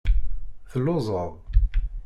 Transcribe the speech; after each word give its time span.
Telluẓeḍ? 0.69 1.31